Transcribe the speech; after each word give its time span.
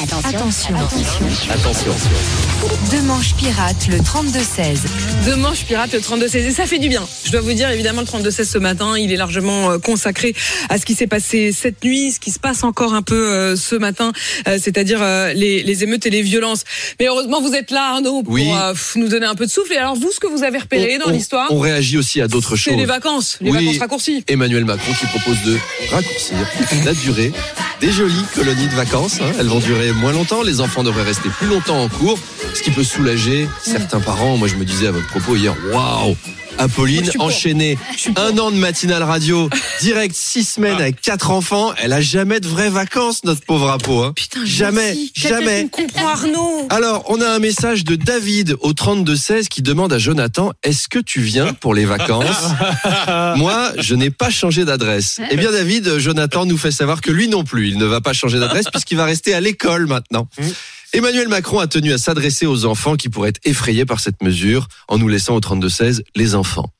Attention. 0.00 0.74
Attention. 1.50 1.92
Deux 2.90 3.02
manches 3.02 3.34
pirates, 3.34 3.88
le 3.90 3.96
32-16. 3.98 4.78
Deux 5.24 5.34
manches 5.36 5.64
pirates, 5.64 5.92
le 5.92 5.98
32-16. 5.98 6.36
Et 6.36 6.50
ça 6.52 6.66
fait 6.66 6.78
du 6.78 6.88
bien. 6.88 7.02
Je 7.24 7.32
dois 7.32 7.40
vous 7.40 7.52
dire, 7.52 7.68
évidemment, 7.70 8.02
le 8.02 8.06
32-16 8.06 8.44
ce 8.44 8.58
matin, 8.58 8.96
il 8.96 9.12
est 9.12 9.16
largement 9.16 9.72
euh, 9.72 9.78
consacré 9.78 10.34
à 10.68 10.78
ce 10.78 10.84
qui 10.84 10.94
s'est 10.94 11.08
passé 11.08 11.50
cette 11.52 11.82
nuit, 11.84 12.12
ce 12.12 12.20
qui 12.20 12.30
se 12.30 12.38
passe 12.38 12.62
encore 12.62 12.94
un 12.94 13.02
peu 13.02 13.16
euh, 13.28 13.56
ce 13.56 13.74
matin, 13.74 14.12
euh, 14.46 14.58
c'est-à-dire 14.62 15.00
euh, 15.02 15.32
les, 15.32 15.62
les 15.64 15.82
émeutes 15.82 16.06
et 16.06 16.10
les 16.10 16.22
violences. 16.22 16.62
Mais 17.00 17.06
heureusement, 17.08 17.40
vous 17.40 17.54
êtes 17.54 17.70
là, 17.72 17.94
Arnaud, 17.94 18.22
pour 18.22 18.34
Oui. 18.34 18.48
nous 18.96 19.08
donner 19.08 19.26
un 19.26 19.34
peu 19.34 19.46
de 19.46 19.50
souffle. 19.50 19.72
Et 19.72 19.78
alors, 19.78 19.96
vous, 19.96 20.12
ce 20.12 20.20
que 20.20 20.28
vous 20.28 20.44
avez 20.44 20.58
repéré 20.58 20.98
On- 21.02 21.06
dans 21.06 21.10
l'histoire, 21.12 21.48
On 21.50 21.58
réagit 21.58 21.98
aussi 21.98 22.20
à 22.20 22.28
d'autres 22.28 22.56
c'est 22.56 22.70
choses. 22.70 22.78
les 22.78 22.86
vacances, 22.86 23.38
les 23.40 23.50
Oui. 23.50 23.64
vacances 23.64 23.78
raccourcies. 23.80 24.24
Emmanuel 24.28 24.64
Macron 24.64 24.92
qui 24.92 25.06
propose 25.06 25.42
de 25.44 25.56
raccourcir 25.90 26.36
la 26.84 26.94
durée 26.94 27.32
des 27.80 27.92
jolies 27.92 28.24
colonies 28.34 28.68
de 28.68 28.74
vacances. 28.74 29.20
hein. 29.20 29.32
Elles 29.38 29.46
vont 29.48 29.60
durer 29.60 29.92
moins 29.92 30.12
longtemps, 30.12 30.42
les 30.42 30.60
enfants 30.60 30.82
devraient 30.82 31.02
rester 31.04 31.28
plus 31.28 31.46
longtemps 31.46 31.82
en 31.82 31.88
cours, 31.88 32.18
ce 32.54 32.62
qui 32.62 32.70
peut 32.70 32.84
soulager 32.84 33.48
certains 33.62 34.00
parents. 34.00 34.36
Moi, 34.36 34.48
je 34.48 34.56
me 34.56 34.64
disais 34.64 34.88
à 34.88 34.90
votre 34.92 35.06
propos 35.08 35.36
hier, 35.36 35.54
waouh 35.72 36.16
Apolline 36.58 37.10
enchaînée 37.18 37.78
un 38.16 38.36
an 38.38 38.50
de 38.50 38.56
matinale 38.56 39.02
radio, 39.02 39.48
direct 39.80 40.14
six 40.14 40.44
semaines 40.44 40.80
avec 40.80 41.00
quatre 41.00 41.30
enfants. 41.30 41.72
Elle 41.78 41.92
a 41.92 42.00
jamais 42.00 42.40
de 42.40 42.48
vraies 42.48 42.70
vacances, 42.70 43.24
notre 43.24 43.42
pauvre 43.42 43.70
Apo. 43.70 44.02
Hein. 44.02 44.12
Putain, 44.14 44.44
jamais, 44.44 44.96
jamais. 45.14 45.68
comprend, 45.70 46.08
Arnaud. 46.08 46.66
Alors, 46.70 47.04
on 47.08 47.20
a 47.20 47.28
un 47.28 47.38
message 47.38 47.84
de 47.84 47.94
David 47.94 48.56
au 48.60 48.72
32-16 48.72 49.48
qui 49.48 49.62
demande 49.62 49.92
à 49.92 49.98
Jonathan 49.98 50.52
Est-ce 50.62 50.88
que 50.88 50.98
tu 50.98 51.20
viens 51.20 51.54
pour 51.54 51.74
les 51.74 51.84
vacances? 51.84 52.26
Moi, 53.36 53.72
je 53.78 53.94
n'ai 53.94 54.10
pas 54.10 54.30
changé 54.30 54.64
d'adresse. 54.64 55.20
Eh 55.30 55.36
bien, 55.36 55.52
David, 55.52 55.98
Jonathan 55.98 56.44
nous 56.44 56.58
fait 56.58 56.72
savoir 56.72 57.00
que 57.00 57.10
lui 57.10 57.28
non 57.28 57.44
plus, 57.44 57.68
il 57.68 57.78
ne 57.78 57.84
va 57.84 58.00
pas 58.00 58.12
changer 58.12 58.38
d'adresse 58.38 58.66
puisqu'il 58.72 58.96
va 58.96 59.04
rester 59.04 59.34
à 59.34 59.40
l'école 59.40 59.86
maintenant. 59.86 60.28
Emmanuel 60.94 61.28
Macron 61.28 61.58
a 61.58 61.66
tenu 61.66 61.92
à 61.92 61.98
s'adresser 61.98 62.46
aux 62.46 62.64
enfants 62.64 62.96
qui 62.96 63.10
pourraient 63.10 63.28
être 63.28 63.40
effrayés 63.44 63.84
par 63.84 64.00
cette 64.00 64.22
mesure 64.22 64.68
en 64.88 64.96
nous 64.96 65.08
laissant 65.08 65.36
au 65.36 65.40
32-16 65.40 66.02
les 66.16 66.34
enfants. 66.34 66.72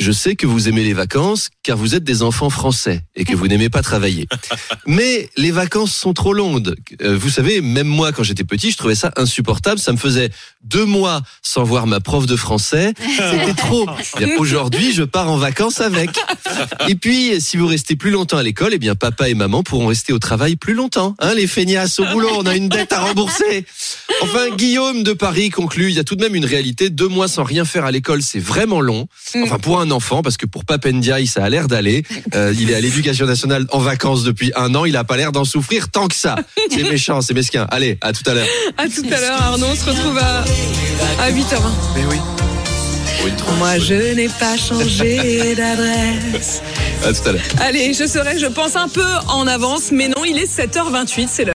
Je 0.00 0.10
sais 0.10 0.34
que 0.34 0.46
vous 0.46 0.68
aimez 0.68 0.82
les 0.82 0.92
vacances 0.92 1.50
car 1.62 1.76
vous 1.76 1.94
êtes 1.94 2.02
des 2.02 2.22
enfants 2.22 2.50
français 2.50 3.02
et 3.14 3.24
que 3.24 3.36
vous 3.36 3.46
n'aimez 3.46 3.68
pas 3.68 3.80
travailler. 3.80 4.26
Mais 4.86 5.30
les 5.36 5.52
vacances 5.52 5.94
sont 5.94 6.12
trop 6.12 6.32
longues. 6.32 6.74
Euh, 7.00 7.16
vous 7.16 7.30
savez, 7.30 7.60
même 7.60 7.86
moi, 7.86 8.10
quand 8.10 8.24
j'étais 8.24 8.42
petit, 8.42 8.72
je 8.72 8.76
trouvais 8.76 8.96
ça 8.96 9.12
insupportable. 9.16 9.78
Ça 9.78 9.92
me 9.92 9.96
faisait 9.96 10.30
deux 10.64 10.84
mois 10.84 11.22
sans 11.42 11.62
voir 11.62 11.86
ma 11.86 12.00
prof 12.00 12.26
de 12.26 12.34
français. 12.34 12.92
C'était 12.98 13.54
trop. 13.54 13.86
Aujourd'hui, 14.38 14.92
je 14.92 15.04
pars 15.04 15.30
en 15.30 15.36
vacances 15.36 15.80
avec. 15.80 16.10
Et 16.88 16.96
puis, 16.96 17.40
si 17.40 17.56
vous 17.56 17.68
restez 17.68 17.94
plus 17.94 18.10
longtemps 18.10 18.38
à 18.38 18.42
l'école, 18.42 18.74
eh 18.74 18.78
bien, 18.78 18.96
papa 18.96 19.28
et 19.28 19.34
maman 19.34 19.62
pourront 19.62 19.86
rester 19.86 20.12
au 20.12 20.18
travail 20.18 20.56
plus 20.56 20.74
longtemps. 20.74 21.14
Hein, 21.20 21.34
les 21.34 21.46
feignasses 21.46 22.00
au 22.00 22.06
boulot, 22.06 22.30
on 22.36 22.46
a 22.46 22.56
une 22.56 22.68
dette 22.68 22.92
à 22.92 23.00
rembourser. 23.00 23.64
Enfin, 24.24 24.48
Guillaume 24.56 25.02
de 25.02 25.12
Paris 25.12 25.50
conclut, 25.50 25.90
il 25.90 25.96
y 25.96 25.98
a 25.98 26.04
tout 26.04 26.16
de 26.16 26.22
même 26.22 26.34
une 26.34 26.46
réalité. 26.46 26.88
Deux 26.88 27.08
mois 27.08 27.28
sans 27.28 27.44
rien 27.44 27.66
faire 27.66 27.84
à 27.84 27.90
l'école, 27.90 28.22
c'est 28.22 28.38
vraiment 28.38 28.80
long. 28.80 29.06
Enfin, 29.42 29.58
pour 29.58 29.80
un 29.80 29.90
enfant, 29.90 30.22
parce 30.22 30.38
que 30.38 30.46
pour 30.46 30.64
Papendiaï, 30.64 31.26
ça 31.26 31.44
a 31.44 31.50
l'air 31.50 31.68
d'aller. 31.68 32.04
Euh, 32.34 32.54
il 32.58 32.70
est 32.70 32.74
à 32.74 32.80
l'éducation 32.80 33.26
nationale 33.26 33.66
en 33.70 33.80
vacances 33.80 34.24
depuis 34.24 34.50
un 34.56 34.74
an. 34.74 34.86
Il 34.86 34.96
a 34.96 35.04
pas 35.04 35.18
l'air 35.18 35.30
d'en 35.30 35.44
souffrir 35.44 35.90
tant 35.90 36.08
que 36.08 36.14
ça. 36.14 36.36
C'est 36.70 36.84
méchant, 36.84 37.20
c'est 37.20 37.34
mesquin. 37.34 37.66
Allez, 37.70 37.98
à 38.00 38.14
tout 38.14 38.28
à 38.28 38.32
l'heure. 38.32 38.46
À 38.78 38.88
tout 38.88 39.04
à 39.12 39.20
l'heure, 39.20 39.42
Arnaud. 39.42 39.66
On 39.70 39.74
se 39.74 39.84
retrouve 39.84 40.16
à, 40.16 40.44
à 41.22 41.30
8h20. 41.30 41.60
Mais 41.96 42.04
oui. 42.10 42.16
Moi, 43.58 43.78
je 43.78 44.14
n'ai 44.14 44.28
pas 44.28 44.56
changé 44.56 45.54
d'adresse. 45.54 46.62
À 47.04 47.12
tout 47.12 47.28
à 47.28 47.32
l'heure. 47.32 47.42
Allez, 47.60 47.94
je 47.94 48.06
serai, 48.06 48.38
je 48.38 48.46
pense, 48.46 48.76
un 48.76 48.88
peu 48.88 49.04
en 49.28 49.46
avance, 49.46 49.92
mais 49.92 50.08
non, 50.08 50.24
il 50.26 50.36
est 50.38 50.50
7h28, 50.50 51.28
c'est 51.30 51.44
l'heure. 51.44 51.52